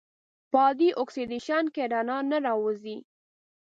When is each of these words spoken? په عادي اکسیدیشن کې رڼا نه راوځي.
په 0.51 0.57
عادي 0.63 0.89
اکسیدیشن 1.01 1.63
کې 1.73 1.83
رڼا 1.91 2.17
نه 2.31 2.37
راوځي. 2.45 2.97